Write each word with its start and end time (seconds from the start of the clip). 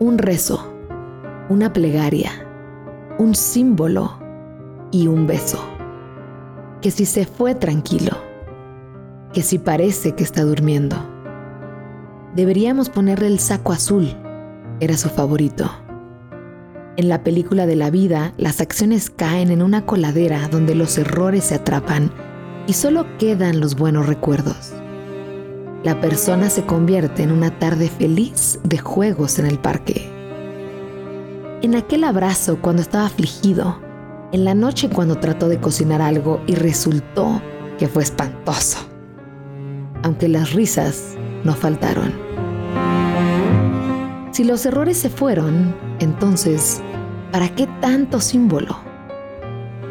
un 0.00 0.16
rezo, 0.16 0.72
una 1.50 1.74
plegaria, 1.74 2.30
un 3.18 3.34
símbolo 3.34 4.18
y 4.90 5.08
un 5.08 5.26
beso. 5.26 5.62
Que 6.80 6.90
si 6.90 7.04
se 7.04 7.26
fue 7.26 7.54
tranquilo, 7.54 8.16
que 9.34 9.42
si 9.42 9.58
parece 9.58 10.12
que 10.12 10.24
está 10.24 10.42
durmiendo. 10.42 10.96
Deberíamos 12.34 12.88
ponerle 12.88 13.26
el 13.26 13.40
saco 13.40 13.74
azul, 13.74 14.08
era 14.80 14.96
su 14.96 15.10
favorito. 15.10 15.70
En 16.96 17.10
la 17.10 17.22
película 17.22 17.66
de 17.66 17.76
la 17.76 17.90
vida, 17.90 18.32
las 18.38 18.62
acciones 18.62 19.10
caen 19.10 19.50
en 19.50 19.60
una 19.60 19.84
coladera 19.84 20.48
donde 20.48 20.74
los 20.74 20.96
errores 20.96 21.44
se 21.44 21.56
atrapan 21.56 22.10
y 22.66 22.72
solo 22.72 23.04
quedan 23.18 23.60
los 23.60 23.76
buenos 23.76 24.06
recuerdos. 24.06 24.72
La 25.82 25.98
persona 25.98 26.50
se 26.50 26.66
convierte 26.66 27.22
en 27.22 27.32
una 27.32 27.58
tarde 27.58 27.88
feliz 27.88 28.60
de 28.64 28.76
juegos 28.76 29.38
en 29.38 29.46
el 29.46 29.58
parque. 29.58 30.10
En 31.62 31.74
aquel 31.74 32.04
abrazo 32.04 32.58
cuando 32.60 32.82
estaba 32.82 33.06
afligido, 33.06 33.80
en 34.32 34.44
la 34.44 34.54
noche 34.54 34.90
cuando 34.90 35.16
trató 35.16 35.48
de 35.48 35.58
cocinar 35.58 36.02
algo 36.02 36.42
y 36.46 36.54
resultó 36.54 37.40
que 37.78 37.88
fue 37.88 38.02
espantoso. 38.02 38.78
Aunque 40.02 40.28
las 40.28 40.52
risas 40.52 41.14
no 41.44 41.54
faltaron. 41.54 42.12
Si 44.32 44.44
los 44.44 44.66
errores 44.66 44.98
se 44.98 45.08
fueron, 45.08 45.74
entonces, 45.98 46.82
¿para 47.32 47.48
qué 47.54 47.66
tanto 47.80 48.20
símbolo? 48.20 48.76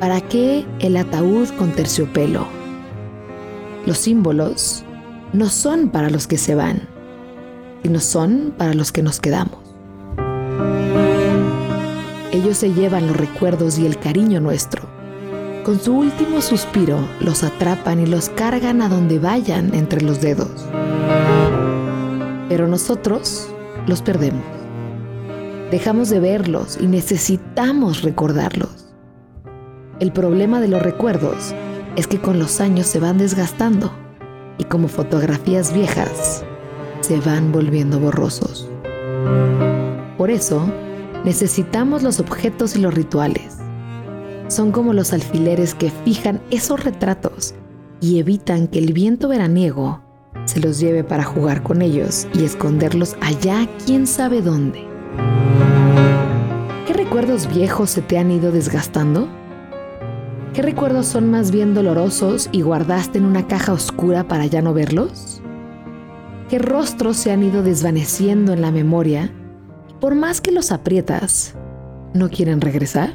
¿Para 0.00 0.20
qué 0.20 0.66
el 0.80 0.98
ataúd 0.98 1.48
con 1.56 1.72
terciopelo? 1.72 2.46
Los 3.86 3.96
símbolos 3.96 4.84
no 5.32 5.48
son 5.50 5.90
para 5.90 6.08
los 6.08 6.26
que 6.26 6.38
se 6.38 6.54
van, 6.54 6.88
sino 7.82 8.00
son 8.00 8.54
para 8.56 8.74
los 8.74 8.92
que 8.92 9.02
nos 9.02 9.20
quedamos. 9.20 9.58
Ellos 12.32 12.56
se 12.56 12.72
llevan 12.72 13.06
los 13.06 13.16
recuerdos 13.16 13.78
y 13.78 13.86
el 13.86 13.98
cariño 13.98 14.40
nuestro. 14.40 14.82
Con 15.64 15.78
su 15.80 15.94
último 15.94 16.40
suspiro 16.40 16.98
los 17.20 17.42
atrapan 17.42 18.00
y 18.00 18.06
los 18.06 18.30
cargan 18.30 18.80
a 18.80 18.88
donde 18.88 19.18
vayan 19.18 19.74
entre 19.74 20.00
los 20.00 20.20
dedos. 20.20 20.66
Pero 22.48 22.66
nosotros 22.68 23.48
los 23.86 24.00
perdemos. 24.00 24.44
Dejamos 25.70 26.08
de 26.08 26.20
verlos 26.20 26.78
y 26.80 26.86
necesitamos 26.86 28.00
recordarlos. 28.00 28.86
El 30.00 30.12
problema 30.12 30.60
de 30.60 30.68
los 30.68 30.80
recuerdos 30.80 31.54
es 31.96 32.06
que 32.06 32.18
con 32.18 32.38
los 32.38 32.60
años 32.60 32.86
se 32.86 33.00
van 33.00 33.18
desgastando 33.18 33.92
y 34.58 34.64
como 34.64 34.88
fotografías 34.88 35.72
viejas 35.72 36.44
se 37.00 37.20
van 37.20 37.52
volviendo 37.52 37.98
borrosos. 37.98 38.68
Por 40.18 40.30
eso, 40.30 40.70
necesitamos 41.24 42.02
los 42.02 42.20
objetos 42.20 42.76
y 42.76 42.80
los 42.80 42.92
rituales. 42.92 43.58
Son 44.48 44.72
como 44.72 44.92
los 44.92 45.12
alfileres 45.12 45.74
que 45.74 45.90
fijan 46.04 46.40
esos 46.50 46.82
retratos 46.82 47.54
y 48.00 48.18
evitan 48.18 48.66
que 48.66 48.78
el 48.78 48.92
viento 48.92 49.28
veraniego 49.28 50.02
se 50.44 50.60
los 50.60 50.80
lleve 50.80 51.04
para 51.04 51.24
jugar 51.24 51.62
con 51.62 51.82
ellos 51.82 52.26
y 52.34 52.44
esconderlos 52.44 53.16
allá 53.20 53.68
quién 53.84 54.06
sabe 54.06 54.42
dónde. 54.42 54.86
¿Qué 56.86 56.94
recuerdos 56.94 57.52
viejos 57.52 57.90
se 57.90 58.02
te 58.02 58.18
han 58.18 58.30
ido 58.30 58.50
desgastando? 58.50 59.28
¿Qué 60.58 60.62
recuerdos 60.62 61.06
son 61.06 61.30
más 61.30 61.52
bien 61.52 61.72
dolorosos 61.72 62.48
y 62.50 62.62
guardaste 62.62 63.18
en 63.18 63.26
una 63.26 63.46
caja 63.46 63.72
oscura 63.72 64.26
para 64.26 64.44
ya 64.46 64.60
no 64.60 64.74
verlos? 64.74 65.40
¿Qué 66.48 66.58
rostros 66.58 67.16
se 67.16 67.30
han 67.30 67.44
ido 67.44 67.62
desvaneciendo 67.62 68.52
en 68.54 68.62
la 68.62 68.72
memoria 68.72 69.32
por 70.00 70.16
más 70.16 70.40
que 70.40 70.50
los 70.50 70.72
aprietas, 70.72 71.54
no 72.12 72.28
quieren 72.28 72.60
regresar? 72.60 73.12